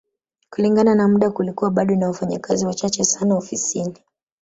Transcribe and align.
Kulingana 0.49 0.95
na 0.95 1.07
muda 1.07 1.29
kulikuwa 1.31 1.71
bado 1.71 1.95
na 1.95 2.07
wafanyakazi 2.07 2.65
wachache 2.65 3.03
sana 3.03 3.35
ofisini 3.35 3.95